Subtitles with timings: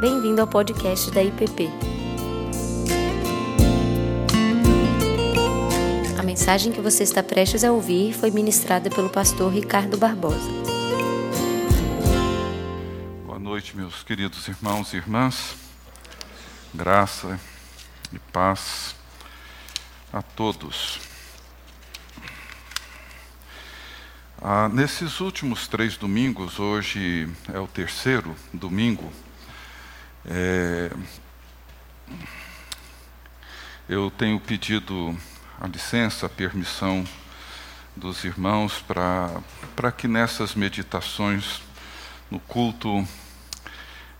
[0.00, 1.68] Bem-vindo ao podcast da IPP.
[6.18, 10.50] A mensagem que você está prestes a ouvir foi ministrada pelo pastor Ricardo Barbosa.
[13.26, 15.54] Boa noite, meus queridos irmãos e irmãs.
[16.72, 17.38] Graça
[18.10, 18.96] e paz
[20.10, 20.98] a todos.
[24.40, 29.12] Ah, nesses últimos três domingos, hoje é o terceiro domingo,
[30.26, 30.90] é,
[33.88, 35.16] eu tenho pedido
[35.60, 37.04] a licença, a permissão
[37.96, 41.60] dos irmãos para que nessas meditações
[42.30, 43.06] no culto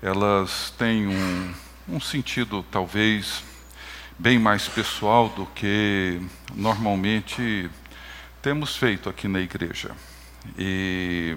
[0.02, 1.54] elas tenham um,
[1.88, 3.44] um sentido talvez
[4.18, 6.20] bem mais pessoal do que
[6.54, 7.70] normalmente
[8.42, 9.92] temos feito aqui na igreja.
[10.58, 11.36] E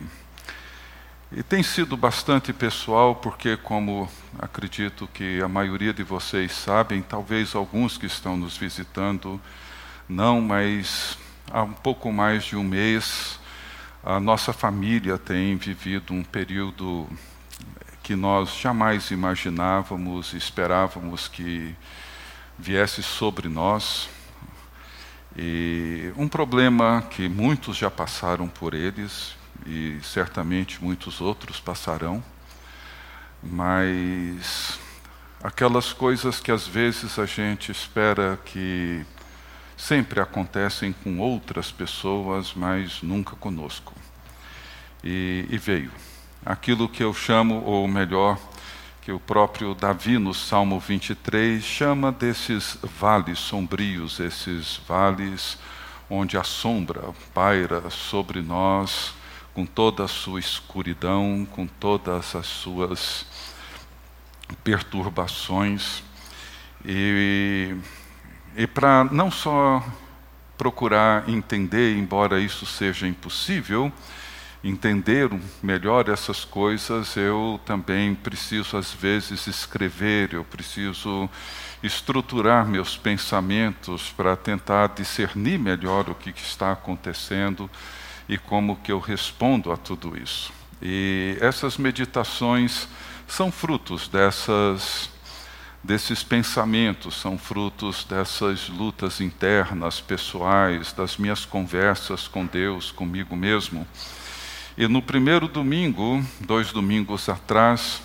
[1.35, 4.07] e tem sido bastante pessoal, porque, como
[4.37, 9.41] acredito que a maioria de vocês sabem, talvez alguns que estão nos visitando
[10.07, 11.17] não, mas
[11.51, 13.39] há um pouco mais de um mês,
[14.03, 17.09] a nossa família tem vivido um período
[18.03, 21.75] que nós jamais imaginávamos, esperávamos que
[22.59, 24.07] viesse sobre nós.
[25.35, 29.35] E um problema que muitos já passaram por eles,
[29.65, 32.23] e certamente muitos outros passarão,
[33.41, 34.79] mas
[35.43, 39.05] aquelas coisas que às vezes a gente espera que
[39.75, 43.93] sempre acontecem com outras pessoas, mas nunca conosco.
[45.03, 45.91] E, e veio.
[46.45, 48.37] Aquilo que eu chamo, ou melhor,
[49.01, 55.57] que o próprio Davi no Salmo 23 chama desses vales sombrios, esses vales
[56.09, 59.13] onde a sombra paira sobre nós
[59.53, 63.25] com toda a sua escuridão, com todas as suas
[64.63, 66.03] perturbações.
[66.83, 67.75] E,
[68.55, 69.83] e para não só
[70.57, 73.91] procurar entender, embora isso seja impossível,
[74.63, 75.29] entender
[75.61, 81.29] melhor essas coisas, eu também preciso, às vezes, escrever, eu preciso
[81.81, 87.69] estruturar meus pensamentos para tentar discernir melhor o que está acontecendo
[88.33, 90.51] e como que eu respondo a tudo isso.
[90.81, 92.87] E essas meditações
[93.27, 95.11] são frutos dessas
[95.83, 103.85] desses pensamentos, são frutos dessas lutas internas, pessoais, das minhas conversas com Deus, comigo mesmo.
[104.77, 108.01] E no primeiro domingo, dois domingos atrás,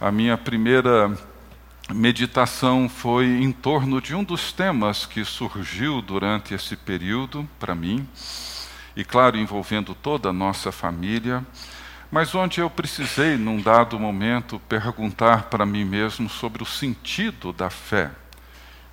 [0.00, 1.16] a minha primeira
[1.90, 8.08] meditação foi em torno de um dos temas que surgiu durante esse período para mim,
[8.96, 11.44] e, claro, envolvendo toda a nossa família,
[12.10, 17.68] mas onde eu precisei, num dado momento, perguntar para mim mesmo sobre o sentido da
[17.68, 18.10] fé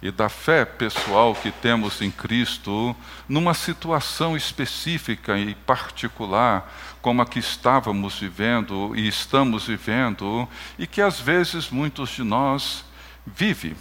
[0.01, 2.93] e da fé pessoal que temos em Cristo
[3.29, 6.69] numa situação específica e particular,
[7.01, 10.45] como a que estávamos vivendo e estamos vivendo,
[10.77, 12.83] e que às vezes muitos de nós
[13.25, 13.77] vivem.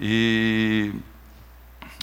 [0.00, 0.92] E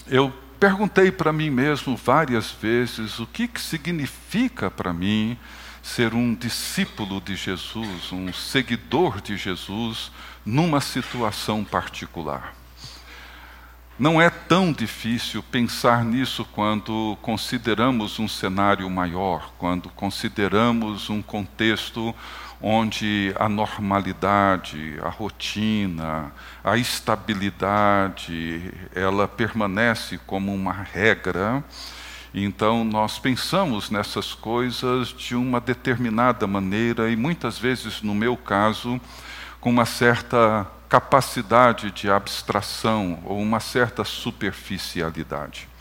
[0.06, 5.36] eu perguntei para mim mesmo várias vezes o que, que significa para mim
[5.82, 10.12] ser um discípulo de Jesus, um seguidor de Jesus,
[10.46, 12.54] numa situação particular.
[13.98, 22.14] Não é tão difícil pensar nisso quando consideramos um cenário maior, quando consideramos um contexto
[22.62, 31.64] onde a normalidade, a rotina, a estabilidade, ela permanece como uma regra.
[32.32, 39.00] Então, nós pensamos nessas coisas de uma determinada maneira, e muitas vezes, no meu caso,
[39.60, 45.71] com uma certa capacidade de abstração ou uma certa superficialidade.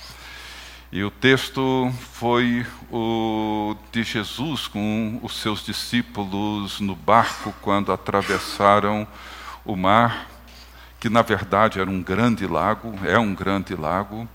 [0.94, 9.08] E o texto foi o de Jesus com os seus discípulos no barco quando atravessaram
[9.64, 10.28] o mar,
[11.00, 14.28] que na verdade era um grande lago, é um grande lago,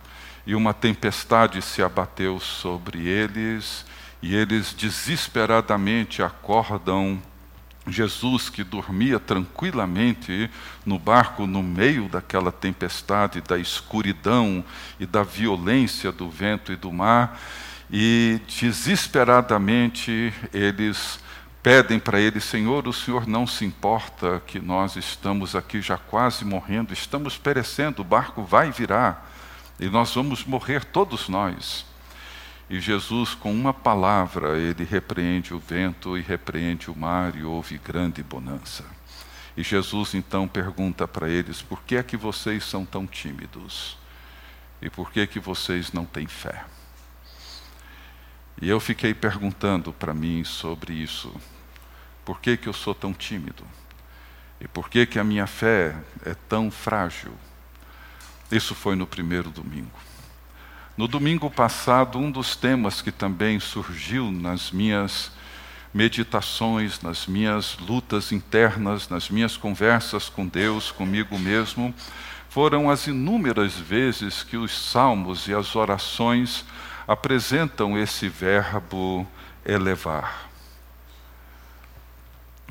[0.47, 3.85] e uma tempestade se abateu sobre eles,
[4.23, 7.21] e eles desesperadamente acordam
[7.87, 10.51] Jesus, que dormia tranquilamente
[10.85, 14.65] no barco no meio daquela tempestade, da escuridão
[14.99, 17.41] e da violência do vento e do mar,
[17.91, 21.21] e desesperadamente eles
[21.63, 26.45] pedem para ele: Senhor, o Senhor não se importa que nós estamos aqui já quase
[26.45, 29.33] morrendo, estamos perecendo, o barco vai virar
[29.79, 31.85] e nós vamos morrer todos nós.
[32.69, 37.79] E Jesus, com uma palavra, ele repreende o vento e repreende o mar, e houve
[37.79, 38.85] grande bonança.
[39.57, 43.97] E Jesus então pergunta para eles: por que é que vocês são tão tímidos?
[44.83, 46.65] E por que é que vocês não têm fé?
[48.61, 51.35] E eu fiquei perguntando para mim sobre isso.
[52.25, 53.65] Por que, que eu sou tão tímido?
[54.61, 57.33] E por que, que a minha fé é tão frágil?
[58.51, 60.06] Isso foi no primeiro domingo.
[60.97, 65.31] No domingo passado, um dos temas que também surgiu nas minhas
[65.93, 71.95] meditações, nas minhas lutas internas, nas minhas conversas com Deus, comigo mesmo,
[72.49, 76.65] foram as inúmeras vezes que os salmos e as orações
[77.07, 79.27] apresentam esse verbo
[79.67, 80.49] elevar.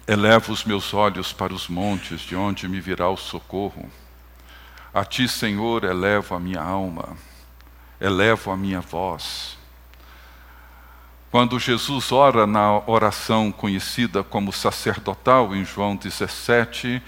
[0.08, 3.88] Elevo os meus olhos para os montes, de onde me virá o socorro.
[4.92, 7.16] A ti, Senhor, elevo a minha alma,
[8.00, 9.58] elevo a minha voz.
[11.32, 17.02] Quando Jesus ora na oração conhecida como sacerdotal, em João 17,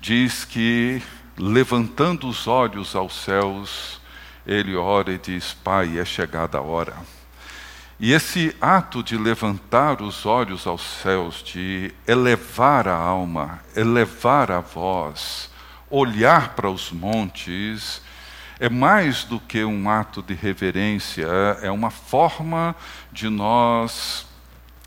[0.00, 1.02] diz que,
[1.38, 4.00] levantando os olhos aos céus,
[4.46, 6.94] ele ora e diz: Pai, é chegada a hora.
[7.98, 14.60] E esse ato de levantar os olhos aos céus, de elevar a alma, elevar a
[14.60, 15.48] voz,
[15.88, 18.02] olhar para os montes,
[18.62, 21.26] é mais do que um ato de reverência,
[21.62, 22.76] é uma forma
[23.10, 24.24] de nós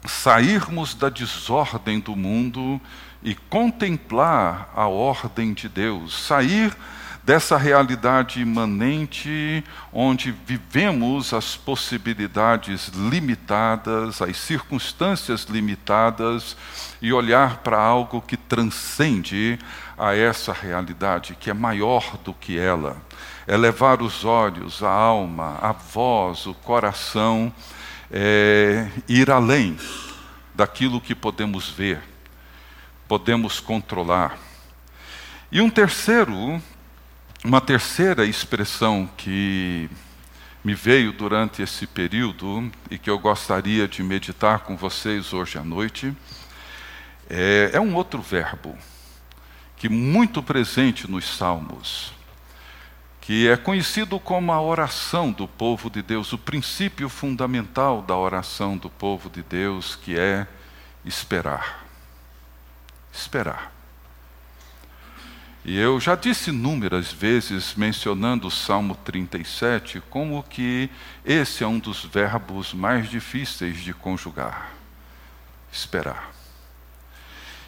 [0.05, 2.79] sairmos da desordem do mundo
[3.21, 6.73] e contemplar a ordem de Deus, sair
[7.21, 9.61] dessa realidade imanente
[9.91, 16.55] onde vivemos as possibilidades limitadas, as circunstâncias limitadas
[17.01, 19.59] e olhar para algo que transcende
[19.97, 22.97] a essa realidade, que é maior do que ela.
[23.47, 27.53] É levar os olhos, a alma, a voz, o coração,
[28.11, 29.77] é, ir além
[30.53, 32.01] daquilo que podemos ver,
[33.07, 34.37] podemos controlar.
[35.51, 36.61] E um terceiro
[37.45, 39.87] uma terceira expressão que
[40.63, 45.63] me veio durante esse período e que eu gostaria de meditar com vocês hoje à
[45.63, 46.11] noite
[47.29, 48.75] é, é um outro verbo
[49.77, 52.13] que muito presente nos Salmos,
[53.21, 58.77] que é conhecido como a oração do povo de Deus, o princípio fundamental da oração
[58.77, 60.47] do povo de Deus, que é
[61.03, 61.85] esperar.
[63.11, 63.75] Esperar.
[65.67, 70.91] E eu já disse inúmeras vezes, mencionando o Salmo 37, como que
[71.25, 74.71] esse é um dos verbos mais difíceis de conjugar:
[75.71, 76.31] esperar.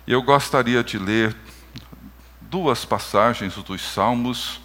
[0.05, 1.35] E eu gostaria de ler
[2.49, 4.59] duas passagens dos Salmos.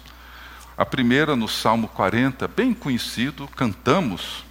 [0.77, 4.43] A primeira no Salmo 40, bem conhecido, cantamos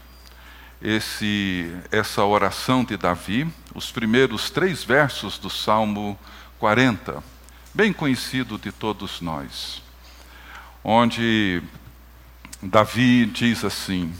[0.80, 6.18] esse, essa oração de Davi, os primeiros três versos do Salmo
[6.58, 7.32] 40
[7.74, 9.82] bem conhecido de todos nós,
[10.84, 11.62] onde
[12.62, 14.14] Davi diz assim,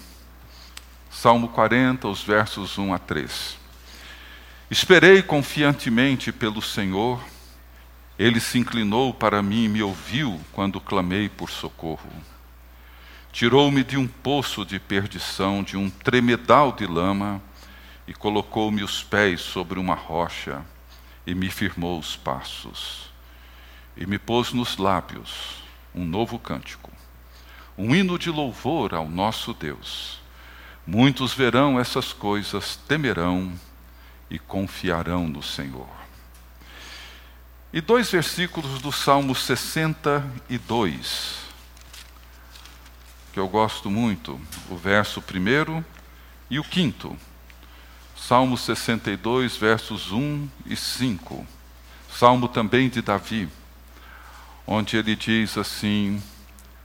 [1.11, 3.59] Salmo 40, os versos 1 a 3.
[4.70, 7.23] Esperei confiantemente pelo Senhor,
[8.23, 12.11] ele se inclinou para mim e me ouviu quando clamei por socorro.
[13.33, 17.43] Tirou-me de um poço de perdição, de um tremedal de lama,
[18.07, 20.62] e colocou-me os pés sobre uma rocha
[21.26, 23.12] e me firmou os passos
[23.97, 25.62] e me pôs nos lábios
[25.95, 26.91] um novo cântico,
[27.76, 30.21] um hino de louvor ao nosso Deus.
[30.87, 33.52] Muitos verão essas coisas, temerão
[34.31, 36.01] e confiarão no Senhor.
[37.73, 41.37] E dois versículos do Salmo 62,
[43.33, 44.38] que eu gosto muito,
[44.69, 45.83] o verso primeiro
[46.50, 47.17] e o quinto.
[48.14, 51.47] Salmo 62, versos 1 e 5.
[52.11, 53.49] Salmo também de Davi
[54.67, 56.23] onde ele diz assim,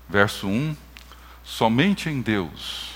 [0.10, 0.76] verso 1:
[1.44, 2.96] Somente em Deus,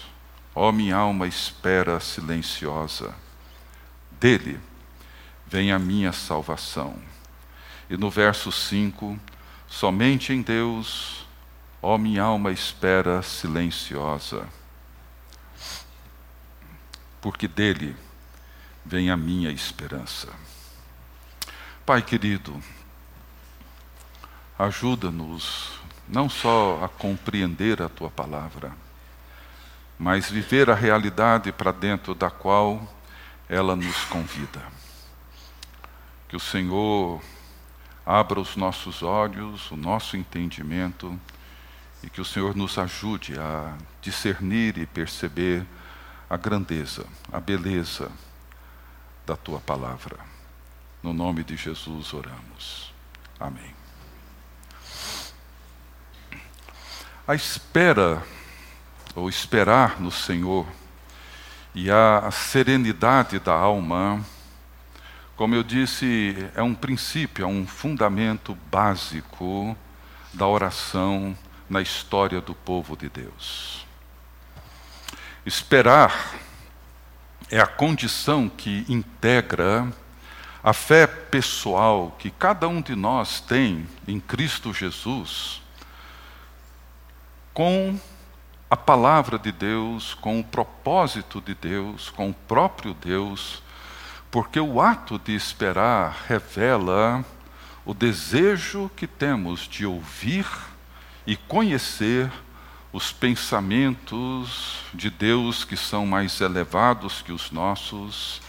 [0.54, 3.14] ó minha alma espera silenciosa,
[4.20, 4.60] dele
[5.48, 6.96] vem a minha salvação.
[7.92, 9.20] E no verso 5:
[9.68, 11.28] Somente em Deus,
[11.82, 14.48] ó minha alma espera silenciosa,
[17.20, 17.94] porque dele
[18.86, 20.30] vem a minha esperança.
[21.86, 22.64] Pai querido,
[24.62, 25.72] Ajuda-nos
[26.08, 28.72] não só a compreender a tua palavra,
[29.98, 32.88] mas viver a realidade para dentro da qual
[33.50, 34.62] ela nos convida.
[36.30, 37.24] Que o Senhor
[38.12, 41.18] abra os nossos olhos, o nosso entendimento,
[42.04, 45.66] e que o Senhor nos ajude a discernir e perceber
[46.30, 48.12] a grandeza, a beleza
[49.26, 50.18] da tua palavra.
[51.02, 52.94] No nome de Jesus oramos.
[53.40, 53.74] Amém.
[57.26, 58.22] A espera,
[59.16, 60.68] ou esperar no Senhor,
[61.74, 64.22] e a serenidade da alma,
[65.36, 69.76] como eu disse, é um princípio, é um fundamento básico
[70.34, 71.38] da oração
[71.70, 73.86] na história do povo de Deus.
[75.46, 76.36] Esperar
[77.50, 79.92] é a condição que integra
[80.64, 85.62] a fé pessoal que cada um de nós tem em Cristo Jesus
[87.54, 88.00] com
[88.70, 93.62] a palavra de Deus, com o propósito de Deus, com o próprio Deus,
[94.32, 97.24] porque o ato de esperar revela
[97.86, 100.48] o desejo que temos de ouvir
[101.28, 102.32] e conhecer
[102.94, 108.42] os pensamentos de Deus que são mais elevados que os nossos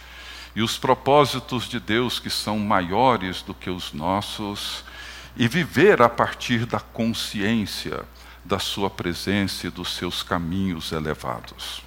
[0.55, 4.83] e os propósitos de Deus que são maiores do que os nossos,
[5.35, 8.05] e viver a partir da consciência
[8.45, 11.81] da Sua presença e dos seus caminhos elevados.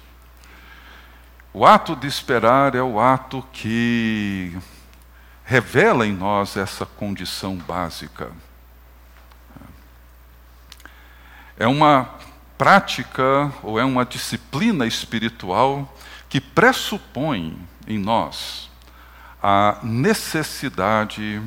[1.59, 4.55] O ato de esperar é o ato que
[5.43, 8.31] revela em nós essa condição básica.
[11.57, 12.11] É uma
[12.59, 15.91] prática ou é uma disciplina espiritual
[16.29, 18.69] que pressupõe em nós
[19.41, 21.41] a necessidade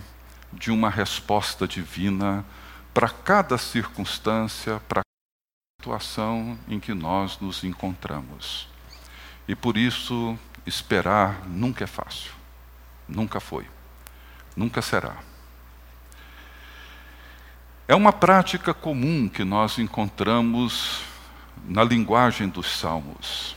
[0.53, 2.45] de uma resposta divina
[2.93, 8.69] para cada circunstância, para cada situação em que nós nos encontramos.
[9.51, 12.31] E por isso, esperar nunca é fácil.
[13.09, 13.67] Nunca foi.
[14.55, 15.17] Nunca será.
[17.89, 21.01] É uma prática comum que nós encontramos
[21.67, 23.57] na linguagem dos salmos.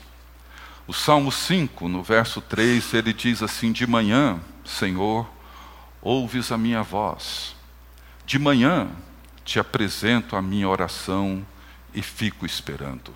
[0.84, 5.30] O Salmo 5, no verso 3, ele diz assim: De manhã, Senhor,
[6.02, 7.54] ouves a minha voz.
[8.26, 8.90] De manhã
[9.44, 11.46] te apresento a minha oração
[11.94, 13.14] e fico esperando.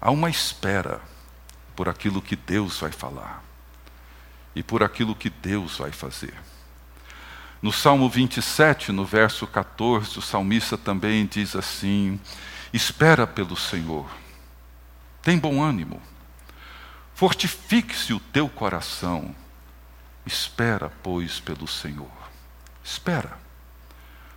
[0.00, 1.00] Há uma espera
[1.76, 3.42] por aquilo que Deus vai falar
[4.54, 6.34] e por aquilo que Deus vai fazer.
[7.60, 12.18] No Salmo 27, no verso 14, o salmista também diz assim:
[12.72, 14.08] Espera pelo Senhor
[15.22, 16.00] tem bom ânimo.
[17.14, 19.34] Fortifique-se o teu coração.
[20.24, 22.10] Espera, pois, pelo Senhor.
[22.82, 23.38] Espera.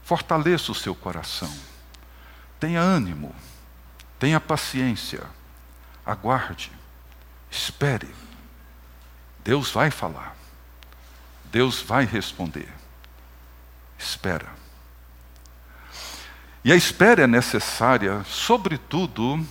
[0.03, 1.53] Fortaleça o seu coração.
[2.59, 3.33] Tenha ânimo.
[4.19, 5.23] Tenha paciência.
[6.05, 6.71] Aguarde.
[7.49, 8.13] Espere.
[9.43, 10.35] Deus vai falar.
[11.45, 12.69] Deus vai responder.
[13.97, 14.47] Espera.
[16.63, 19.45] E a espera é necessária, sobretudo,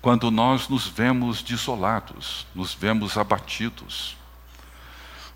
[0.00, 4.16] quando nós nos vemos desolados, nos vemos abatidos.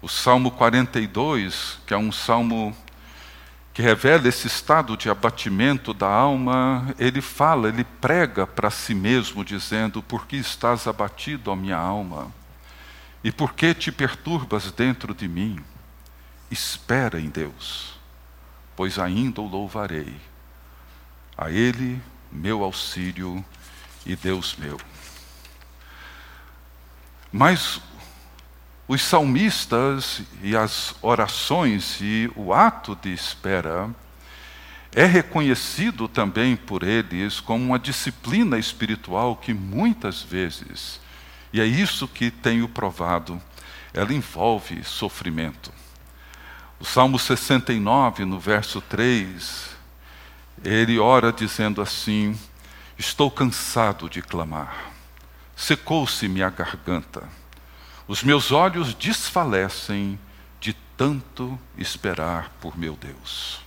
[0.00, 2.74] O Salmo 42, que é um salmo
[3.74, 9.44] que revela esse estado de abatimento da alma, ele fala, ele prega para si mesmo,
[9.44, 12.32] dizendo: Por que estás abatido, ó minha alma?
[13.24, 15.58] E por que te perturbas dentro de mim?
[16.48, 17.98] Espera em Deus,
[18.76, 20.20] pois ainda o louvarei.
[21.36, 22.00] A Ele,
[22.30, 23.44] meu auxílio
[24.06, 24.78] e Deus meu.
[27.32, 27.80] Mas
[28.86, 33.90] os salmistas e as orações e o ato de espera
[34.94, 41.00] é reconhecido também por eles como uma disciplina espiritual que muitas vezes,
[41.52, 43.40] e é isso que tenho provado,
[43.92, 45.72] ela envolve sofrimento.
[46.78, 49.70] O Salmo 69, no verso 3,
[50.62, 52.38] ele ora dizendo assim:
[52.98, 54.92] Estou cansado de clamar.
[55.56, 57.22] Secou-se minha garganta.
[58.06, 60.18] Os meus olhos desfalecem
[60.60, 63.60] de tanto esperar por meu Deus.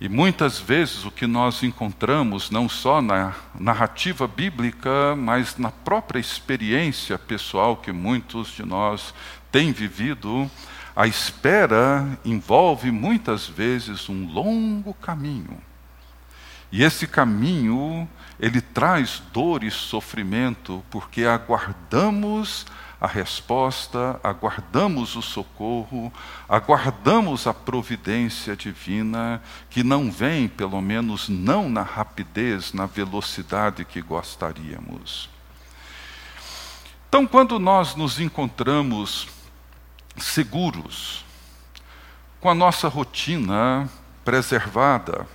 [0.00, 6.20] E muitas vezes o que nós encontramos, não só na narrativa bíblica, mas na própria
[6.20, 9.12] experiência pessoal que muitos de nós
[9.50, 10.50] têm vivido,
[10.94, 15.60] a espera envolve muitas vezes um longo caminho
[16.72, 18.08] e esse caminho,
[18.38, 22.64] ele traz dor e sofrimento, porque aguardamos
[23.00, 26.12] a resposta, aguardamos o socorro,
[26.48, 34.02] aguardamos a providência divina, que não vem, pelo menos não na rapidez, na velocidade que
[34.02, 35.30] gostaríamos.
[37.08, 39.26] Então, quando nós nos encontramos
[40.16, 41.24] seguros,
[42.40, 43.88] com a nossa rotina
[44.24, 45.26] preservada,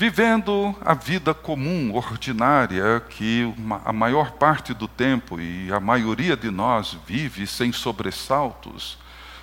[0.00, 3.54] vivendo a vida comum, ordinária, que
[3.84, 8.96] a maior parte do tempo e a maioria de nós vive sem sobressaltos,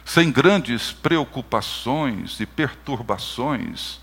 [0.04, 4.00] sem grandes preocupações e perturbações,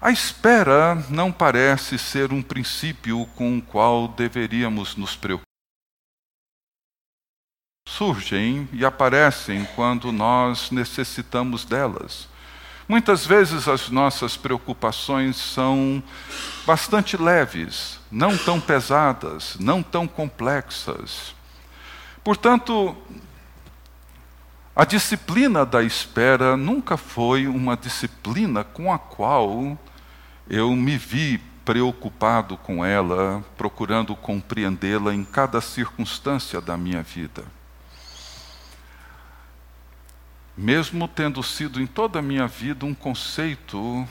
[0.00, 5.44] a espera não parece ser um princípio com o qual deveríamos nos preocupar.
[7.86, 12.32] Surgem e aparecem quando nós necessitamos delas.
[12.86, 16.02] Muitas vezes as nossas preocupações são
[16.66, 21.34] bastante leves, não tão pesadas, não tão complexas.
[22.22, 22.94] Portanto,
[24.76, 29.78] a disciplina da espera nunca foi uma disciplina com a qual
[30.48, 37.44] eu me vi preocupado com ela, procurando compreendê-la em cada circunstância da minha vida.
[40.56, 44.08] Mesmo tendo sido em toda a minha vida um conceito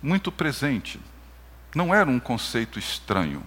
[0.00, 1.00] muito presente,
[1.74, 3.42] não era um conceito estranho,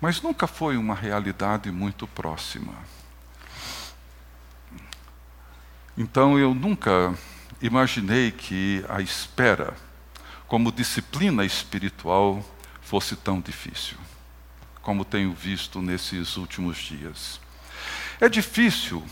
[0.00, 2.72] mas nunca foi uma realidade muito próxima.
[5.98, 7.14] Então eu nunca
[7.60, 9.76] imaginei que a espera,
[10.46, 12.44] como disciplina espiritual,
[12.80, 13.98] fosse tão difícil,
[14.80, 17.40] como tenho visto nesses últimos dias.
[18.20, 19.04] É difícil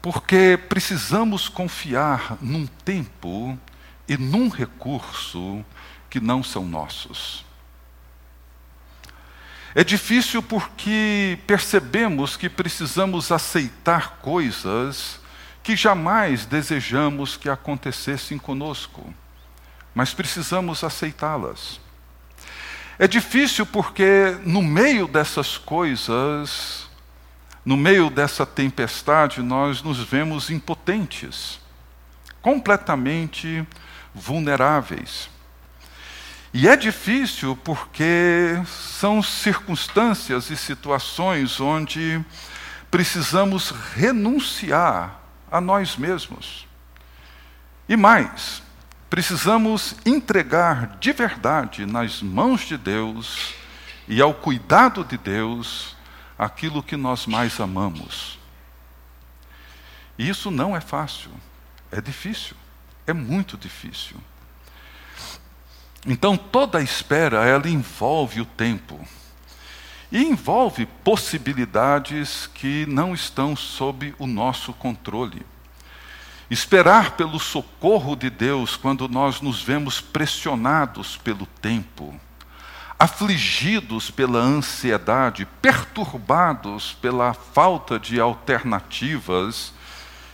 [0.00, 3.58] porque precisamos confiar num tempo
[4.08, 5.64] e num recurso
[6.08, 7.44] que não são nossos.
[9.74, 15.20] É difícil porque percebemos que precisamos aceitar coisas
[15.62, 19.14] que jamais desejamos que acontecessem conosco,
[19.94, 21.78] mas precisamos aceitá-las.
[22.98, 26.87] É difícil porque, no meio dessas coisas,
[27.68, 31.60] no meio dessa tempestade, nós nos vemos impotentes,
[32.40, 33.62] completamente
[34.14, 35.28] vulneráveis.
[36.54, 42.24] E é difícil porque são circunstâncias e situações onde
[42.90, 46.66] precisamos renunciar a nós mesmos.
[47.86, 48.62] E mais,
[49.10, 53.52] precisamos entregar de verdade nas mãos de Deus
[54.08, 55.97] e ao cuidado de Deus
[56.38, 58.38] aquilo que nós mais amamos.
[60.16, 61.30] E isso não é fácil,
[61.90, 62.56] é difícil,
[63.06, 64.16] é muito difícil.
[66.06, 69.00] Então toda espera ela envolve o tempo.
[70.10, 75.44] E envolve possibilidades que não estão sob o nosso controle.
[76.50, 82.18] Esperar pelo socorro de Deus quando nós nos vemos pressionados pelo tempo,
[82.98, 89.72] afligidos pela ansiedade, perturbados pela falta de alternativas,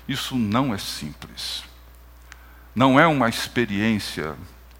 [0.09, 1.63] isso não é simples.
[2.75, 4.35] Não é uma experiência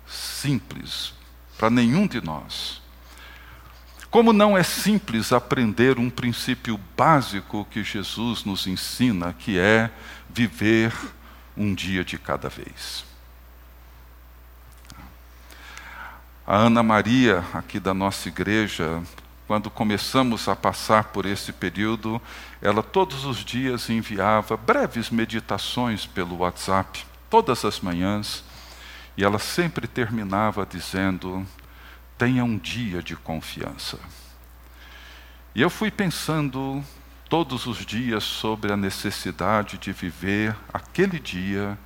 [0.07, 1.13] simples
[1.59, 2.83] para nenhum de nós.
[4.11, 9.91] Como não é simples aprender um princípio básico que Jesus nos ensina, que é
[10.31, 10.93] viver
[11.57, 13.05] um dia de cada vez.
[16.47, 19.03] A Ana Maria, aqui da nossa igreja,
[19.47, 22.21] quando começamos a passar por esse período,
[22.61, 28.45] ela todos os dias enviava breves meditações pelo WhatsApp, todas as manhãs,
[29.17, 31.47] e ela sempre terminava dizendo:
[32.19, 33.99] tenha um dia de confiança.
[35.55, 36.85] E eu fui pensando
[37.27, 41.79] todos os dias sobre a necessidade de viver aquele dia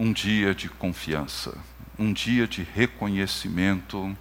[0.00, 1.54] um dia de confiança,
[1.98, 4.16] um dia de reconhecimento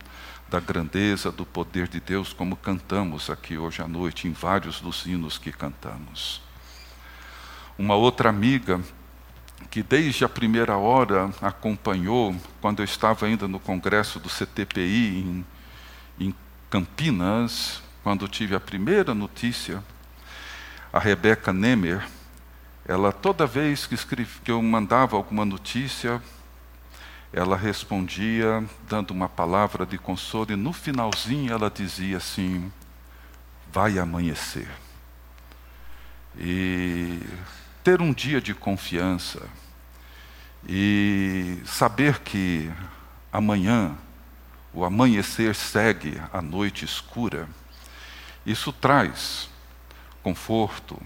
[0.50, 5.06] da grandeza do poder de Deus, como cantamos aqui hoje à noite em vários dos
[5.06, 6.42] hinos que cantamos.
[7.78, 8.82] Uma outra amiga
[9.72, 15.46] que desde a primeira hora acompanhou, quando eu estava ainda no congresso do CTPI em,
[16.20, 16.36] em
[16.70, 19.82] Campinas, quando tive a primeira notícia,
[20.92, 22.06] a Rebeca Nemer,
[22.90, 26.20] ela toda vez que, escreve, que eu mandava alguma notícia,
[27.32, 32.72] ela respondia dando uma palavra de consolo e no finalzinho ela dizia assim:
[33.72, 34.68] vai amanhecer.
[36.36, 37.20] E
[37.84, 39.40] ter um dia de confiança
[40.68, 42.72] e saber que
[43.32, 43.96] amanhã
[44.74, 47.48] o amanhecer segue a noite escura,
[48.44, 49.48] isso traz
[50.24, 51.00] conforto,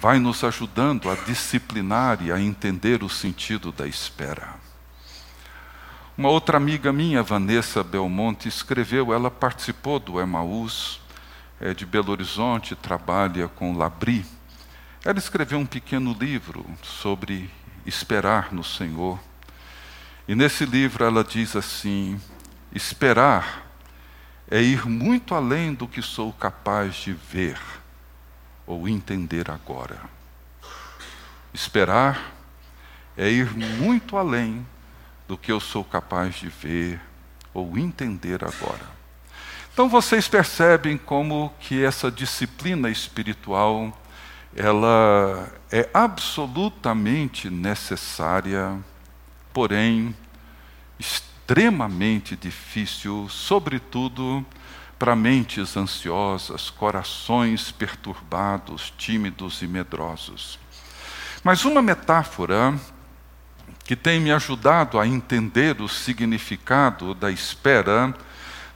[0.00, 4.54] vai nos ajudando a disciplinar e a entender o sentido da espera.
[6.16, 11.00] Uma outra amiga minha, Vanessa Belmonte, escreveu, ela participou do Emaús
[11.60, 14.24] é de Belo Horizonte, trabalha com Labri
[15.02, 17.50] ela escreveu um pequeno livro sobre
[17.86, 19.18] esperar no Senhor.
[20.28, 22.20] E nesse livro ela diz assim:
[22.74, 23.66] esperar
[24.50, 27.58] é ir muito além do que sou capaz de ver
[28.70, 29.98] ou entender agora.
[31.52, 32.32] Esperar
[33.16, 34.64] é ir muito além
[35.26, 37.00] do que eu sou capaz de ver
[37.52, 38.88] ou entender agora.
[39.72, 43.92] Então vocês percebem como que essa disciplina espiritual
[44.54, 48.78] ela é absolutamente necessária,
[49.52, 50.14] porém
[50.96, 54.46] extremamente difícil, sobretudo
[55.00, 60.58] para mentes ansiosas, corações perturbados, tímidos e medrosos.
[61.42, 62.78] Mas uma metáfora
[63.82, 68.14] que tem me ajudado a entender o significado da espera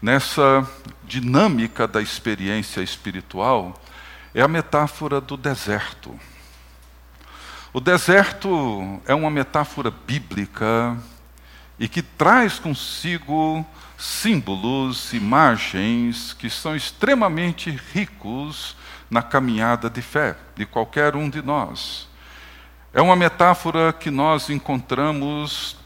[0.01, 0.67] nessa
[1.05, 3.79] dinâmica da experiência espiritual
[4.35, 6.19] é a metáfora do deserto.
[7.71, 10.97] O deserto é uma metáfora bíblica
[11.79, 13.67] e que traz consigo
[14.05, 18.77] símbolos, imagens que são extremamente ricos
[19.09, 22.07] na caminhada de fé de qualquer um de nós.
[22.93, 25.77] É uma metáfora que nós encontramos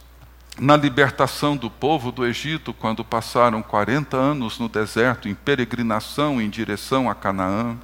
[0.59, 6.51] na libertação do povo do Egito, quando passaram 40 anos no deserto, em peregrinação em
[6.51, 7.77] direção a Canaã.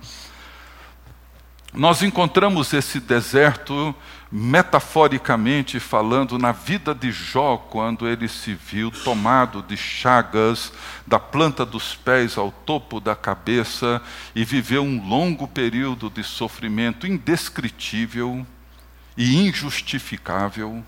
[1.72, 3.94] Nós encontramos esse deserto
[4.36, 10.72] metaforicamente falando na vida de Jó, quando ele se viu tomado de chagas
[11.06, 14.02] da planta dos pés ao topo da cabeça
[14.34, 18.44] e viveu um longo período de sofrimento indescritível
[19.16, 20.82] e injustificável.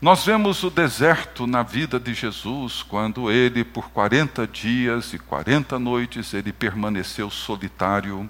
[0.00, 5.78] Nós vemos o deserto na vida de Jesus, quando ele, por 40 dias e 40
[5.78, 8.28] noites, ele permaneceu solitário.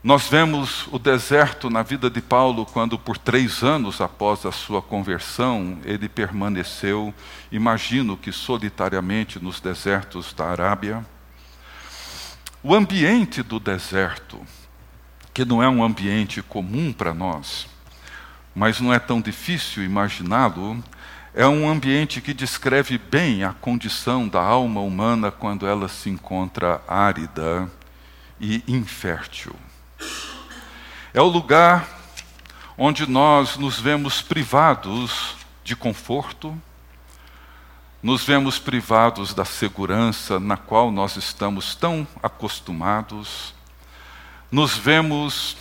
[0.00, 4.80] Nós vemos o deserto na vida de Paulo, quando por três anos após a sua
[4.80, 7.12] conversão, ele permaneceu,
[7.50, 11.04] imagino que solitariamente, nos desertos da Arábia.
[12.62, 14.40] O ambiente do deserto,
[15.34, 17.66] que não é um ambiente comum para nós,
[18.54, 20.80] mas não é tão difícil imaginá-lo,
[21.34, 26.80] é um ambiente que descreve bem a condição da alma humana quando ela se encontra
[26.86, 27.68] árida
[28.40, 29.56] e infértil.
[31.18, 31.84] É o lugar
[32.76, 36.56] onde nós nos vemos privados de conforto,
[38.00, 43.52] nos vemos privados da segurança na qual nós estamos tão acostumados,
[44.48, 45.56] nos vemos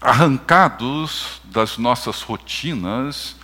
[0.00, 3.34] arrancados das nossas rotinas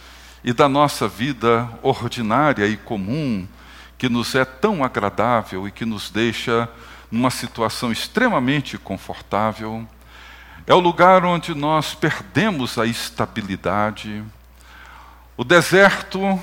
[0.45, 3.49] e da nossa vida ordinária e comum,
[3.99, 6.69] que nos é tão agradável e que nos deixa
[7.11, 9.85] numa situação extremamente confortável.
[10.67, 14.23] É o lugar onde nós perdemos a estabilidade.
[15.37, 16.41] O deserto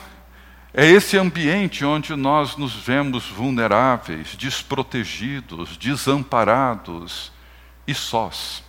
[0.73, 7.31] é esse ambiente onde nós nos vemos vulneráveis, desprotegidos, desamparados
[7.87, 8.61] e sós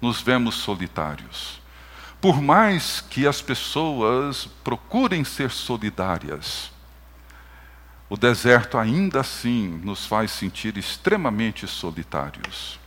[0.00, 1.60] nos vemos solitários.
[2.20, 6.72] Por mais que as pessoas procurem ser solidárias,
[8.08, 12.81] o deserto ainda assim nos faz sentir extremamente solitários.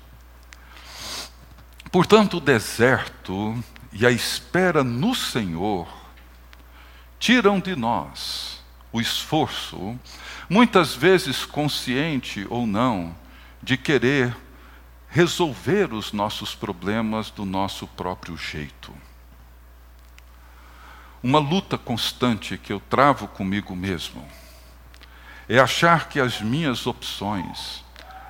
[1.95, 3.57] Portanto, o deserto
[3.93, 5.87] e a espera no Senhor
[7.17, 9.97] tiram de nós o esforço,
[10.49, 13.15] muitas vezes consciente ou não,
[13.63, 14.35] de querer
[15.07, 18.93] resolver os nossos problemas do nosso próprio jeito.
[21.23, 24.27] Uma luta constante que eu travo comigo mesmo
[25.47, 27.84] é achar que as minhas opções,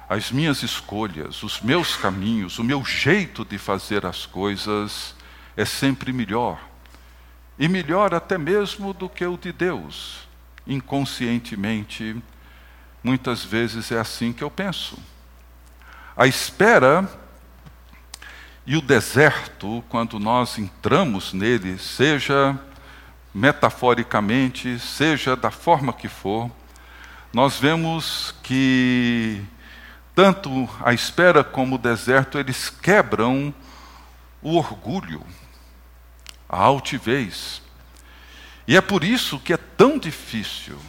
[0.08, 5.16] as minhas escolhas, os meus caminhos, o meu jeito de fazer as coisas
[5.58, 6.60] é sempre melhor.
[7.58, 10.28] E melhor até mesmo do que o de Deus.
[10.68, 12.16] Inconscientemente,
[13.04, 14.98] muitas vezes é assim que eu penso.
[16.16, 17.10] A espera
[18.66, 22.60] e o deserto, quando nós entramos nele, seja
[23.34, 26.50] metaforicamente, seja da forma que for,
[27.34, 29.44] nós vemos que
[30.16, 33.54] tanto a espera como o deserto, eles quebram
[34.42, 35.22] o orgulho,
[36.48, 37.62] a altivez.
[38.66, 40.80] E é por isso que é tão difícil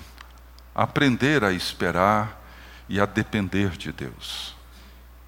[0.73, 2.41] aprender a esperar
[2.89, 4.55] e a depender de Deus.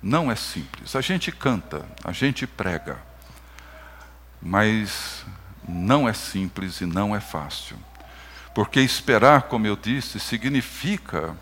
[0.01, 0.95] Não é simples.
[0.95, 2.99] A gente canta, a gente prega,
[4.41, 5.25] mas
[5.69, 7.77] não é simples e não é fácil.
[8.55, 11.37] Porque esperar, como eu disse, significa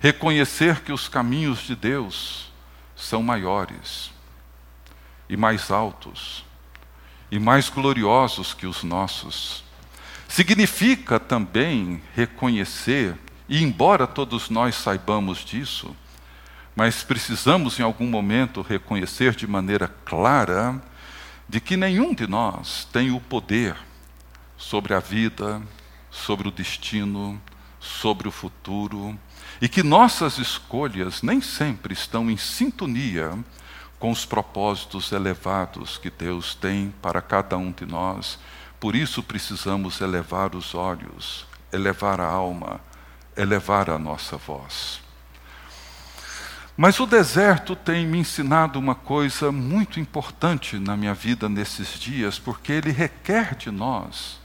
[0.00, 2.50] reconhecer que os caminhos de Deus
[2.96, 4.10] são maiores
[5.28, 6.44] e mais altos
[7.30, 9.62] e mais gloriosos que os nossos.
[10.26, 13.14] Significa também reconhecer,
[13.48, 15.94] e embora todos nós saibamos disso,
[16.74, 20.80] mas precisamos em algum momento reconhecer de maneira clara,
[21.48, 23.76] de que nenhum de nós tem o poder
[24.56, 25.60] sobre a vida,
[26.10, 27.40] sobre o destino,
[27.78, 29.18] sobre o futuro,
[29.60, 33.38] e que nossas escolhas nem sempre estão em sintonia
[33.98, 38.38] com os propósitos elevados que Deus tem para cada um de nós.
[38.78, 42.80] Por isso precisamos elevar os olhos, elevar a alma,
[43.36, 45.00] elevar a nossa voz.
[46.74, 52.38] Mas o deserto tem me ensinado uma coisa muito importante na minha vida nesses dias,
[52.38, 54.40] porque ele requer de nós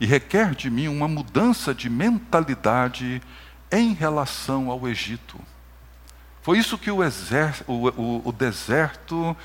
[0.00, 3.20] e requer de mim uma mudança de mentalidade
[3.70, 5.38] em relação ao Egito.
[6.42, 7.00] Foi isso que o,
[7.66, 9.36] o, o, o deserto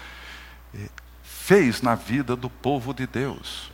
[0.73, 0.89] eh,
[1.23, 3.71] fez na vida do povo de Deus.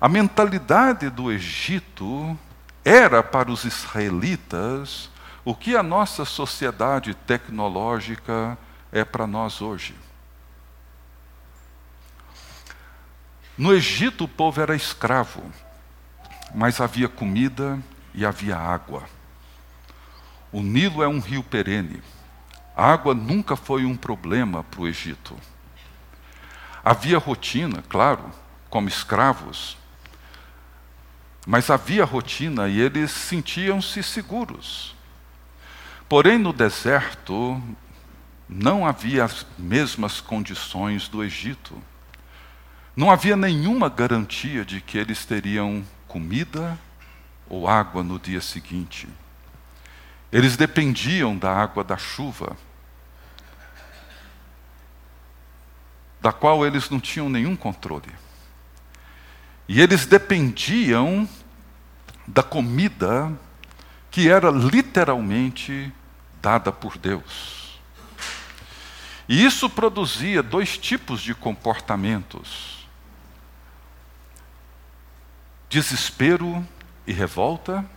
[0.00, 2.38] A mentalidade do Egito
[2.84, 5.10] era para os israelitas
[5.44, 8.58] o que a nossa sociedade tecnológica
[8.92, 9.94] é para nós hoje.
[13.56, 15.42] No Egito o povo era escravo,
[16.54, 17.78] mas havia comida
[18.14, 19.04] e havia água.
[20.52, 22.02] O Nilo é um rio perene.
[22.76, 25.36] A água nunca foi um problema para o Egito.
[26.84, 28.30] Havia rotina, claro,
[28.68, 29.76] como escravos,
[31.46, 34.94] mas havia rotina e eles sentiam-se seguros.
[36.08, 37.62] Porém, no deserto,
[38.48, 41.80] não havia as mesmas condições do Egito.
[42.96, 46.78] Não havia nenhuma garantia de que eles teriam comida
[47.48, 49.08] ou água no dia seguinte.
[50.32, 52.56] Eles dependiam da água da chuva,
[56.20, 58.12] da qual eles não tinham nenhum controle.
[59.66, 61.28] E eles dependiam
[62.26, 63.32] da comida
[64.10, 65.92] que era literalmente
[66.40, 67.80] dada por Deus.
[69.28, 72.86] E isso produzia dois tipos de comportamentos:
[75.68, 76.66] desespero
[77.06, 77.88] e revolta,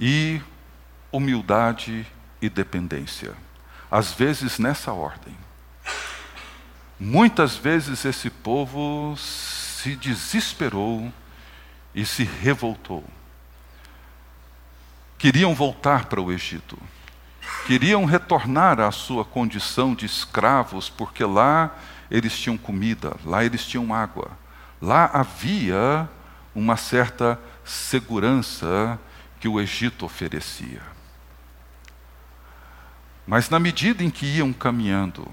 [0.00, 0.40] e
[1.10, 2.06] humildade
[2.40, 3.32] e dependência.
[3.90, 5.36] Às vezes nessa ordem.
[7.00, 11.12] Muitas vezes esse povo se desesperou
[11.94, 13.04] e se revoltou
[15.18, 16.78] queriam voltar para o Egito.
[17.66, 21.74] Queriam retornar à sua condição de escravos, porque lá
[22.10, 24.30] eles tinham comida, lá eles tinham água.
[24.80, 26.08] Lá havia
[26.54, 28.98] uma certa segurança
[29.40, 30.80] que o Egito oferecia.
[33.28, 35.30] Mas na medida em que iam caminhando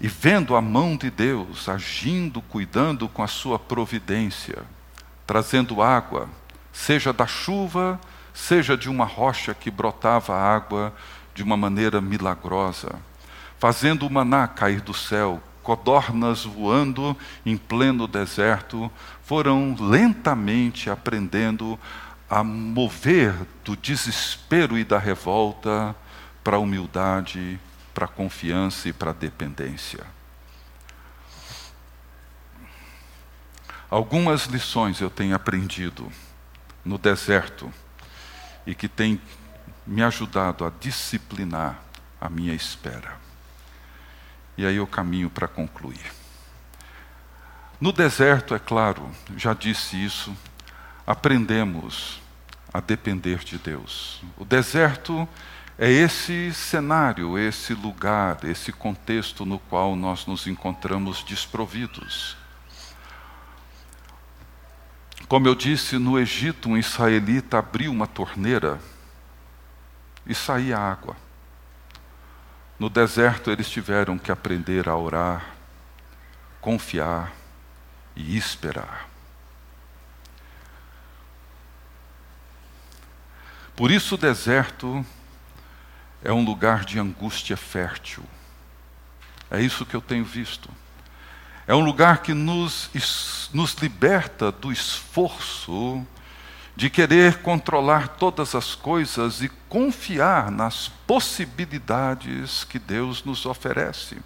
[0.00, 4.62] e vendo a mão de Deus agindo, cuidando com a sua providência,
[5.26, 6.28] trazendo água,
[6.72, 7.98] seja da chuva,
[8.32, 10.94] seja de uma rocha que brotava água
[11.34, 12.94] de uma maneira milagrosa,
[13.58, 18.88] fazendo o maná cair do céu, codornas voando em pleno deserto,
[19.24, 21.76] foram lentamente aprendendo
[22.30, 25.92] a mover do desespero e da revolta
[26.46, 27.58] para a humildade,
[27.92, 30.06] para a confiança e para a dependência.
[33.90, 36.08] Algumas lições eu tenho aprendido
[36.84, 37.68] no deserto
[38.64, 39.20] e que tem
[39.84, 41.80] me ajudado a disciplinar
[42.20, 43.16] a minha espera.
[44.56, 46.12] E aí eu caminho para concluir.
[47.80, 50.32] No deserto, é claro, já disse isso,
[51.04, 52.20] aprendemos
[52.72, 54.22] a depender de Deus.
[54.38, 55.28] O deserto
[55.78, 62.36] é esse cenário, esse lugar, esse contexto no qual nós nos encontramos desprovidos.
[65.28, 68.80] Como eu disse, no Egito, um israelita abriu uma torneira
[70.24, 71.16] e saía água.
[72.78, 75.44] No deserto, eles tiveram que aprender a orar,
[76.60, 77.32] confiar
[78.14, 79.08] e esperar.
[83.74, 85.04] Por isso, o deserto
[86.26, 88.24] é um lugar de angústia fértil.
[89.48, 90.68] É isso que eu tenho visto.
[91.68, 92.90] É um lugar que nos,
[93.52, 96.04] nos liberta do esforço
[96.74, 104.18] de querer controlar todas as coisas e confiar nas possibilidades que Deus nos oferece.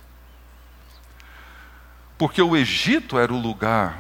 [2.17, 3.99] Porque o Egito era o lugar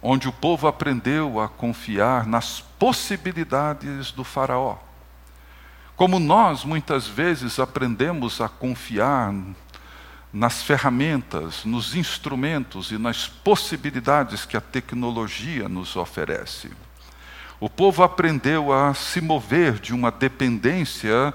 [0.00, 4.85] onde o povo aprendeu a confiar nas possibilidades do Faraó.
[5.96, 9.34] Como nós muitas vezes aprendemos a confiar
[10.30, 16.70] nas ferramentas, nos instrumentos e nas possibilidades que a tecnologia nos oferece.
[17.58, 21.32] O povo aprendeu a se mover de uma dependência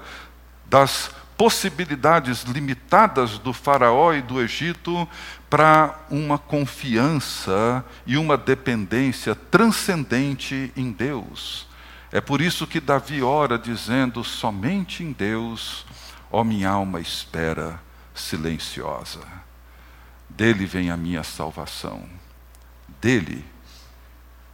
[0.66, 5.08] das possibilidades limitadas do Faraó e do Egito
[5.50, 11.66] para uma confiança e uma dependência transcendente em Deus.
[12.12, 15.86] É por isso que Davi ora dizendo: somente em Deus,
[16.30, 17.80] ó minha alma espera
[18.14, 19.20] silenciosa.
[20.28, 22.06] Dele vem a minha salvação.
[23.00, 23.44] Dele,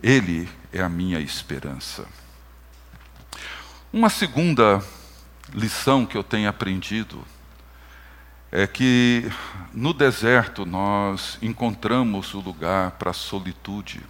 [0.00, 2.06] Ele é a minha esperança.
[3.92, 4.82] Uma segunda
[5.52, 7.24] lição que eu tenho aprendido
[8.52, 9.30] é que
[9.72, 14.00] no deserto nós encontramos o lugar para a solitude.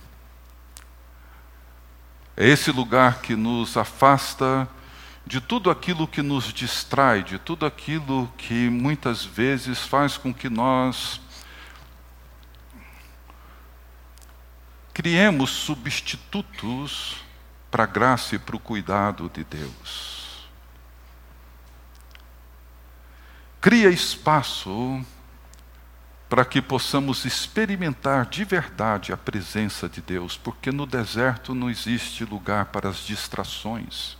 [2.40, 4.68] É esse lugar que nos afasta
[5.26, 10.48] de tudo aquilo que nos distrai, de tudo aquilo que muitas vezes faz com que
[10.48, 11.20] nós
[14.94, 17.16] criemos substitutos
[17.72, 20.18] para a graça e para o cuidado de Deus.
[23.60, 25.04] cria espaço
[26.28, 32.24] para que possamos experimentar de verdade a presença de Deus, porque no deserto não existe
[32.24, 34.16] lugar para as distrações.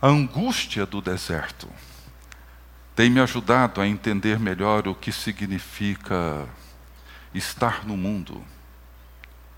[0.00, 1.68] A angústia do deserto
[2.94, 6.46] tem me ajudado a entender melhor o que significa
[7.34, 8.44] estar no mundo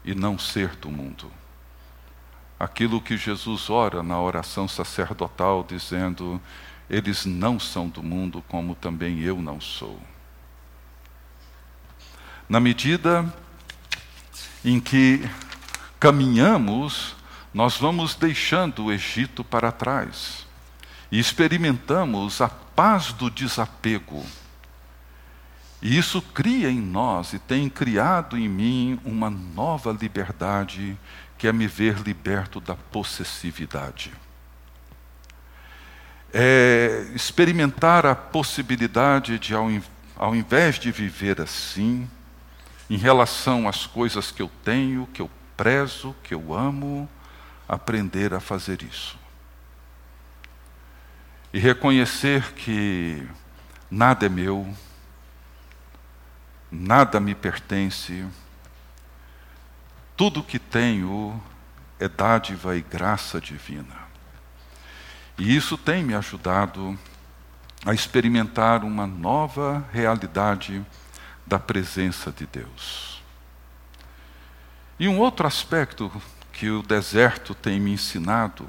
[0.02, 1.30] e não ser do mundo.
[2.58, 6.40] Aquilo que Jesus ora na oração sacerdotal, dizendo:
[6.88, 10.00] eles não são do mundo, como também eu não sou.
[12.48, 13.24] Na medida
[14.64, 15.28] em que
[15.98, 17.16] caminhamos,
[17.52, 20.46] nós vamos deixando o Egito para trás
[21.10, 24.24] e experimentamos a paz do desapego.
[25.80, 30.96] E isso cria em nós e tem criado em mim uma nova liberdade,
[31.36, 34.12] que é me ver liberto da possessividade
[36.38, 42.08] é, experimentar a possibilidade de, ao, invés de viver assim,
[42.88, 47.08] em relação às coisas que eu tenho, que eu prezo, que eu amo,
[47.68, 49.18] aprender a fazer isso.
[51.52, 53.26] E reconhecer que
[53.90, 54.72] nada é meu,
[56.70, 58.24] nada me pertence,
[60.16, 61.42] tudo que tenho
[61.98, 64.06] é dádiva e graça divina.
[65.38, 66.98] E isso tem me ajudado
[67.84, 70.84] a experimentar uma nova realidade
[71.46, 73.22] da presença de Deus.
[74.98, 76.10] E um outro aspecto
[76.52, 78.68] que o deserto tem me ensinado,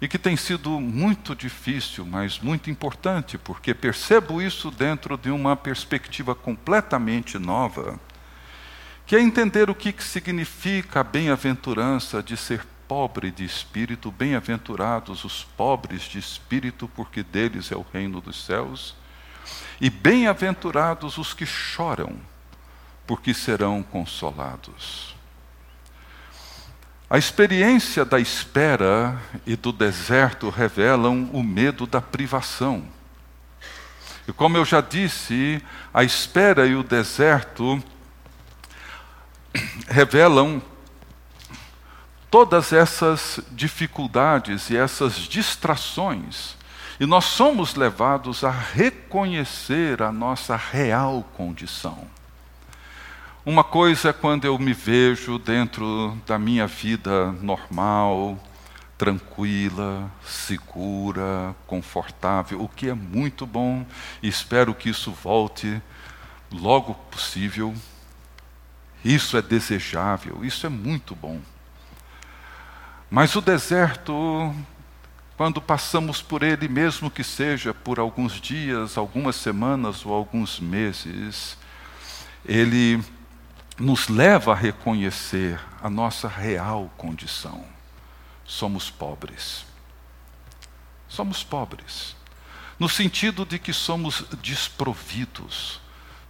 [0.00, 5.56] e que tem sido muito difícil, mas muito importante, porque percebo isso dentro de uma
[5.56, 7.98] perspectiva completamente nova,
[9.06, 15.44] que é entender o que significa a bem-aventurança de ser pobre de espírito, bem-aventurados os
[15.44, 18.94] pobres de espírito, porque deles é o reino dos céus.
[19.80, 22.16] E bem-aventurados os que choram,
[23.06, 25.14] porque serão consolados.
[27.08, 32.84] A experiência da espera e do deserto revelam o medo da privação.
[34.26, 37.82] E como eu já disse, a espera e o deserto
[39.86, 40.62] revelam
[42.30, 46.56] todas essas dificuldades e essas distrações,
[46.98, 52.06] e nós somos levados a reconhecer a nossa real condição.
[53.44, 58.38] Uma coisa é quando eu me vejo dentro da minha vida normal,
[58.96, 63.84] tranquila, segura, confortável, o que é muito bom
[64.22, 65.82] e espero que isso volte
[66.50, 67.74] logo possível.
[69.04, 71.38] Isso é desejável, isso é muito bom.
[73.10, 74.54] Mas o deserto,
[75.36, 81.58] quando passamos por ele, mesmo que seja por alguns dias, algumas semanas ou alguns meses,
[82.44, 83.02] ele
[83.78, 87.64] nos leva a reconhecer a nossa real condição.
[88.44, 89.64] Somos pobres.
[91.08, 92.14] Somos pobres.
[92.78, 95.80] No sentido de que somos desprovidos.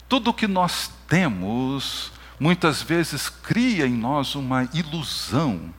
[0.09, 5.75] Tudo o que nós temos, muitas vezes cria em nós uma ilusão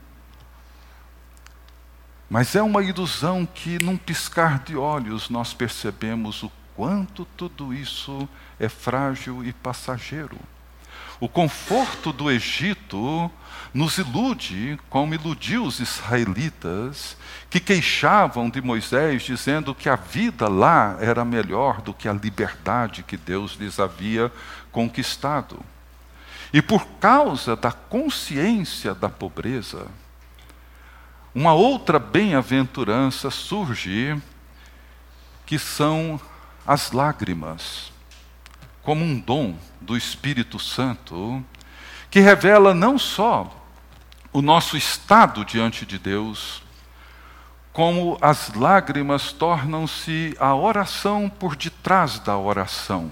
[2.35, 8.27] mas é uma ilusão que, num piscar de olhos, nós percebemos o quanto tudo isso
[8.59, 10.37] é frágil e passageiro.
[11.17, 13.31] O conforto do Egito
[13.73, 17.15] nos ilude, como iludiu os israelitas,
[17.49, 23.01] que queixavam de Moisés, dizendo que a vida lá era melhor do que a liberdade
[23.01, 24.29] que Deus lhes havia
[24.73, 25.57] conquistado.
[26.51, 29.87] E por causa da consciência da pobreza,
[31.35, 34.17] uma outra bem-aventurança surge
[35.45, 36.19] que são
[36.65, 37.91] as lágrimas,
[38.81, 41.43] como um dom do Espírito Santo,
[42.09, 43.53] que revela não só
[44.31, 46.63] o nosso estado diante de Deus,
[47.73, 53.11] como as lágrimas tornam-se a oração por detrás da oração.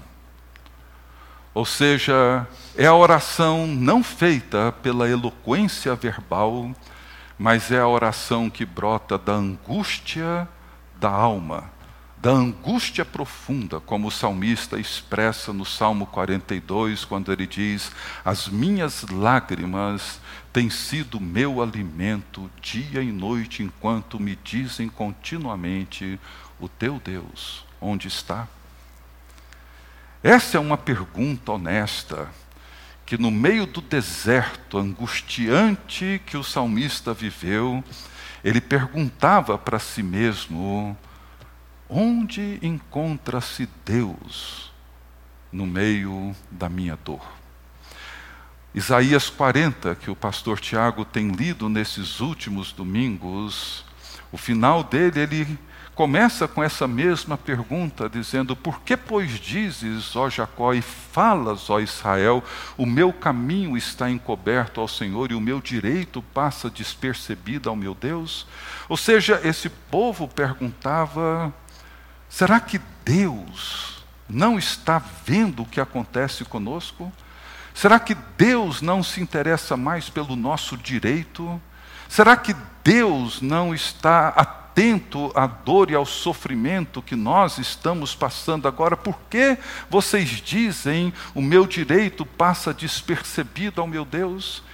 [1.52, 6.74] Ou seja, é a oração não feita pela eloquência verbal,
[7.38, 10.48] mas é a oração que brota da angústia
[10.96, 11.70] da alma,
[12.16, 17.92] da angústia profunda, como o salmista expressa no Salmo 42, quando ele diz:
[18.24, 20.20] As minhas lágrimas
[20.50, 26.18] têm sido meu alimento dia e noite, enquanto me dizem continuamente:
[26.58, 28.48] O teu Deus, onde está?
[30.22, 32.30] Essa é uma pergunta honesta,
[33.06, 37.84] que no meio do deserto angustiante que o salmista viveu,
[38.42, 40.96] ele perguntava para si mesmo:
[41.88, 44.72] onde encontra-se Deus
[45.52, 47.24] no meio da minha dor?
[48.74, 53.84] Isaías 40, que o pastor Tiago tem lido nesses últimos domingos,
[54.32, 55.58] o final dele, ele
[55.94, 61.80] começa com essa mesma pergunta, dizendo: Por que, pois, dizes, ó Jacó, e falas, ó
[61.80, 62.42] Israel,
[62.76, 67.94] o meu caminho está encoberto ao Senhor e o meu direito passa despercebido ao meu
[67.94, 68.46] Deus?
[68.88, 71.52] Ou seja, esse povo perguntava:
[72.28, 77.12] será que Deus não está vendo o que acontece conosco?
[77.72, 81.60] Será que Deus não se interessa mais pelo nosso direito?
[82.08, 84.63] Será que Deus não está atento?
[84.74, 89.56] Atento à dor e ao sofrimento que nós estamos passando agora, por que
[89.88, 94.64] vocês dizem o meu direito passa despercebido ao meu Deus?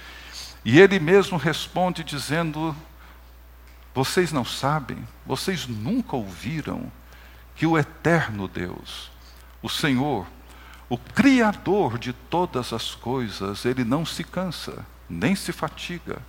[0.65, 2.75] E ele mesmo responde dizendo:
[3.93, 6.91] Vocês não sabem, vocês nunca ouviram
[7.55, 9.11] que o eterno Deus,
[9.61, 10.25] o Senhor,
[10.89, 16.19] o Criador de todas as coisas, ele não se cansa, nem se fatiga.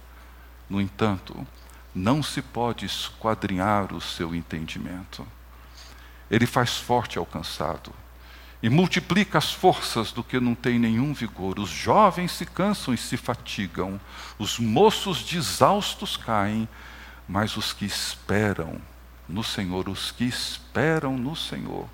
[0.68, 1.46] No entanto,
[1.94, 5.26] não se pode esquadrinhar o seu entendimento.
[6.30, 7.92] Ele faz forte ao cansado
[8.62, 11.58] e multiplica as forças do que não tem nenhum vigor.
[11.58, 14.00] Os jovens se cansam e se fatigam,
[14.38, 16.68] os moços de exaustos caem,
[17.28, 18.80] mas os que esperam
[19.28, 21.88] no Senhor, os que esperam no Senhor,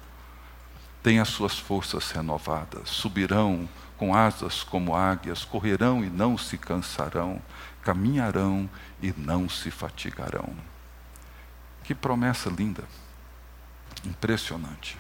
[1.02, 7.40] têm as suas forças renovadas, subirão com asas como águias, correrão e não se cansarão,
[7.82, 10.54] caminharão e não se fatigarão.
[11.84, 12.84] Que promessa linda,
[14.04, 14.98] impressionante.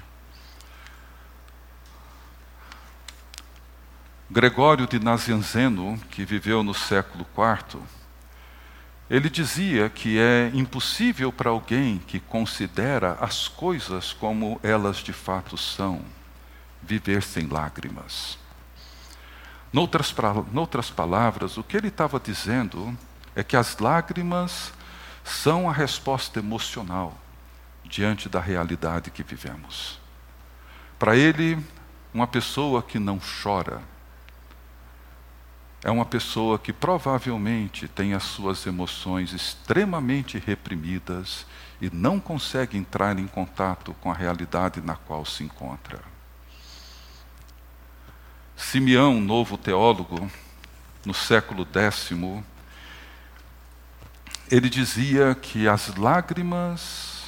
[4.30, 7.80] Gregório de Nazianzeno, que viveu no século IV,
[9.08, 15.56] ele dizia que é impossível para alguém que considera as coisas como elas de fato
[15.56, 16.04] são,
[16.82, 18.38] viver sem lágrimas.
[19.72, 20.14] Noutras,
[20.52, 22.96] noutras palavras, o que ele estava dizendo
[23.38, 24.72] é que as lágrimas
[25.22, 27.16] são a resposta emocional
[27.84, 30.00] diante da realidade que vivemos.
[30.98, 31.56] Para ele,
[32.12, 33.80] uma pessoa que não chora
[35.84, 41.46] é uma pessoa que provavelmente tem as suas emoções extremamente reprimidas
[41.80, 46.00] e não consegue entrar em contato com a realidade na qual se encontra.
[48.56, 50.28] Simeão, novo teólogo,
[51.06, 52.10] no século X,
[54.50, 57.22] ele dizia que as lágrimas,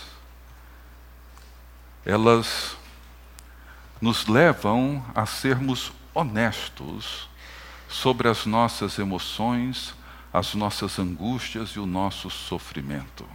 [2.05, 2.77] elas
[4.01, 7.29] nos levam a sermos honestos
[7.89, 9.95] sobre as nossas emoções,
[10.33, 13.27] as nossas angústias e o nosso sofrimento.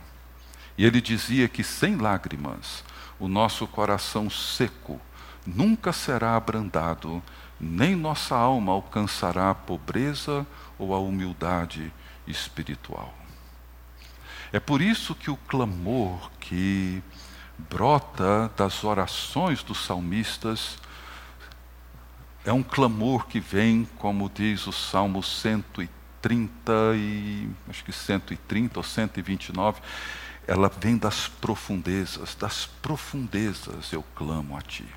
[0.77, 2.83] E ele dizia que sem lágrimas,
[3.19, 4.99] o nosso coração seco
[5.45, 7.21] nunca será abrandado
[7.59, 10.45] nem nossa alma alcançará a pobreza
[10.77, 11.91] ou a humildade
[12.27, 13.24] espiritual.
[14.55, 17.03] É por isso que o clamor que
[17.57, 20.77] brota das orações dos salmistas
[22.45, 28.83] é um clamor que vem, como diz o Salmo 130 e acho que 130 ou
[28.83, 29.81] 129,
[30.47, 34.87] ela vem das profundezas, das profundezas eu clamo a ti.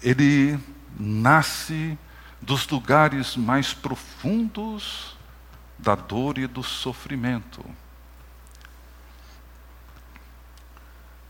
[0.00, 0.58] Ele
[0.98, 1.98] nasce
[2.40, 5.17] dos lugares mais profundos
[5.78, 7.64] da dor e do sofrimento.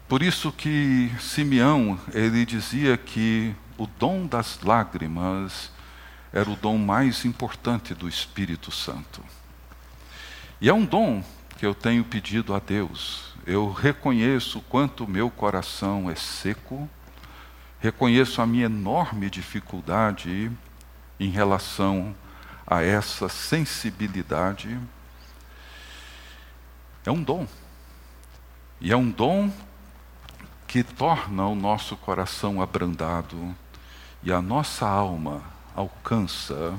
[0.09, 5.71] Por isso que Simeão, ele dizia que o dom das lágrimas
[6.33, 9.23] era o dom mais importante do Espírito Santo.
[10.61, 11.23] E é um dom
[11.59, 13.35] que eu tenho pedido a Deus.
[13.47, 16.89] Eu reconheço quanto meu coração é seco,
[17.79, 20.51] reconheço a minha enorme dificuldade
[21.21, 22.28] em relação a
[22.71, 24.79] essa sensibilidade.
[27.05, 27.47] É um dom.
[28.81, 29.51] E é um dom
[30.67, 33.57] que torna o nosso coração abrandado
[34.23, 35.43] e a nossa alma
[35.75, 36.79] alcança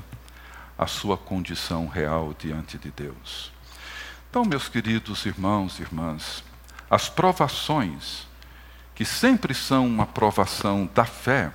[0.78, 3.52] a sua condição real diante de Deus.
[4.30, 6.44] Então, meus queridos irmãos e irmãs,
[6.88, 8.26] as provações,
[8.94, 11.52] que sempre são uma provação da fé,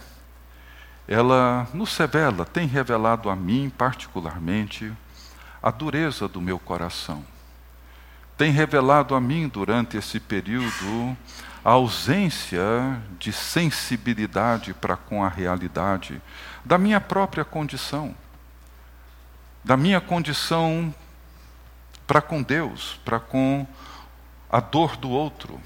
[1.08, 4.92] ela nos revela, tem revelado a mim particularmente,
[5.62, 7.24] a dureza do meu coração.
[8.38, 11.18] Tem revelado a mim durante esse período
[11.64, 12.62] a ausência
[13.18, 16.22] de sensibilidade para com a realidade
[16.64, 18.16] da minha própria condição,
[19.64, 20.94] da minha condição
[22.06, 23.66] para com Deus, para com
[24.48, 25.60] a dor do outro.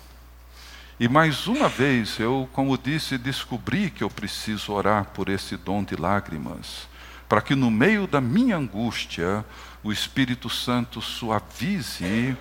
[1.00, 5.82] E mais uma vez, eu, como disse, descobri que eu preciso orar por esse dom
[5.82, 6.90] de lágrimas,
[7.30, 9.46] para que no meio da minha angústia,
[9.82, 12.36] o Espírito Santo suavize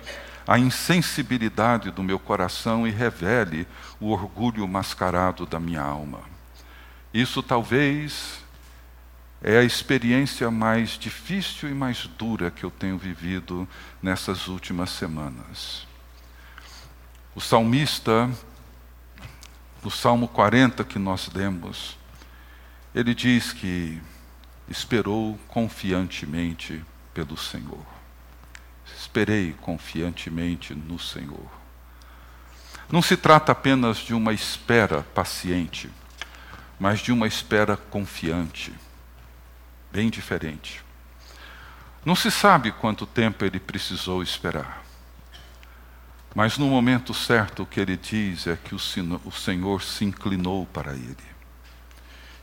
[0.45, 3.65] a insensibilidade do meu coração e revele
[3.97, 6.19] o orgulho mascarado da minha alma.
[7.13, 8.43] Isso talvez
[9.41, 13.65] é a experiência mais difícil e mais dura que eu tenho vivido
[14.01, 15.87] nessas últimas semanas.
[17.33, 18.29] O salmista,
[19.83, 21.97] no Salmo 40 que nós lemos,
[22.93, 24.01] ele diz que
[24.67, 27.99] esperou confiantemente pelo Senhor
[28.99, 31.49] esperei confiantemente no Senhor.
[32.91, 35.89] Não se trata apenas de uma espera paciente,
[36.79, 38.73] mas de uma espera confiante,
[39.91, 40.83] bem diferente.
[42.03, 44.83] Não se sabe quanto tempo ele precisou esperar,
[46.33, 48.79] mas no momento certo o que ele diz é que o
[49.31, 51.17] Senhor se inclinou para ele.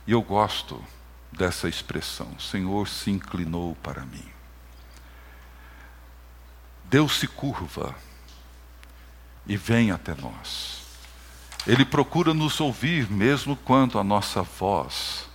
[0.05, 0.83] E eu gosto
[1.31, 4.25] dessa expressão: o Senhor se inclinou para mim.
[6.85, 7.95] Deus se curva
[9.45, 10.85] e vem até nós.
[11.65, 15.27] Ele procura nos ouvir mesmo quando a nossa voz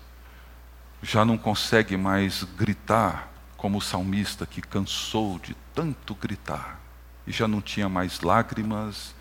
[1.02, 6.81] já não consegue mais gritar, como o salmista que cansou de tanto gritar
[7.26, 9.14] e já não tinha mais lágrimas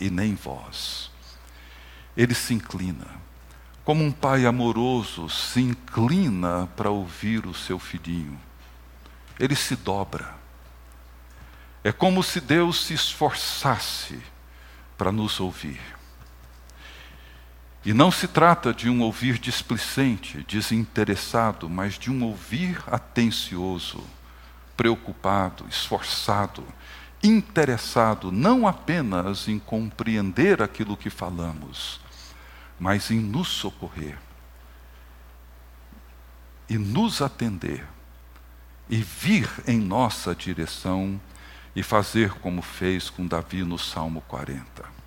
[0.00, 1.10] e nem voz.
[2.16, 3.06] Ele se inclina,
[3.84, 8.38] como um pai amoroso se inclina para ouvir o seu filhinho.
[9.38, 10.38] Ele se dobra
[11.88, 14.20] é como se Deus se esforçasse
[14.96, 15.80] para nos ouvir.
[17.84, 24.04] E não se trata de um ouvir displicente, desinteressado, mas de um ouvir atencioso,
[24.76, 26.62] preocupado, esforçado,
[27.22, 32.00] interessado não apenas em compreender aquilo que falamos,
[32.78, 34.18] mas em nos socorrer
[36.68, 37.84] e nos atender
[38.88, 41.20] e vir em nossa direção
[41.74, 44.98] e fazer como fez com Davi no Salmo 40.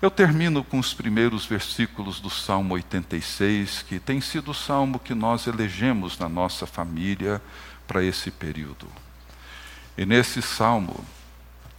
[0.00, 5.14] Eu termino com os primeiros versículos do Salmo 86, que tem sido o salmo que
[5.14, 7.40] nós elegemos na nossa família
[7.86, 8.88] para esse período.
[9.96, 11.04] E nesse salmo,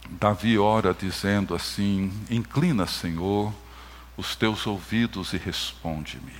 [0.08, 3.52] Davi ora dizendo assim: Inclina, Senhor,
[4.16, 6.36] os teus ouvidos e responde-me,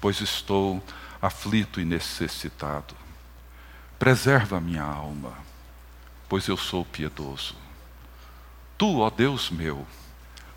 [0.00, 0.82] pois estou
[1.22, 2.94] aflito e necessitado.
[3.98, 5.46] Preserva minha alma
[6.28, 7.54] pois eu sou piedoso.
[8.76, 9.86] Tu, ó Deus meu,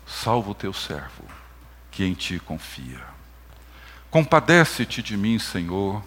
[0.06, 1.24] salva o teu servo,
[1.90, 3.00] que em ti confia.
[4.10, 6.04] Compadece-te de mim, Senhor,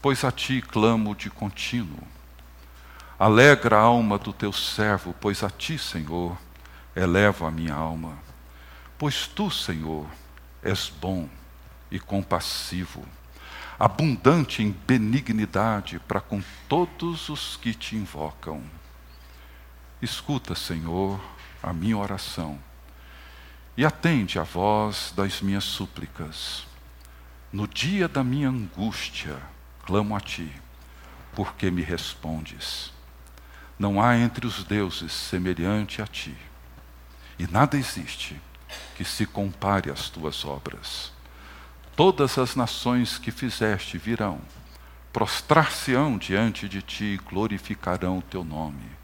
[0.00, 2.06] pois a ti clamo de contínuo.
[3.18, 6.36] Alegra a alma do teu servo, pois a ti, Senhor,
[6.94, 8.18] elevo a minha alma.
[8.98, 10.06] Pois tu, Senhor,
[10.62, 11.26] és bom
[11.90, 13.06] e compassivo,
[13.78, 18.62] abundante em benignidade para com todos os que te invocam.
[20.02, 21.18] Escuta, Senhor,
[21.62, 22.58] a minha oração
[23.76, 26.66] e atende a voz das minhas súplicas.
[27.50, 29.38] No dia da minha angústia,
[29.84, 30.50] clamo a ti,
[31.34, 32.95] porque me respondes.
[33.78, 36.36] Não há entre os deuses semelhante a ti,
[37.38, 38.40] e nada existe
[38.96, 41.12] que se compare às tuas obras.
[41.94, 44.40] Todas as nações que fizeste virão,
[45.12, 48.96] prostrar-se-ão diante de ti e glorificarão o teu nome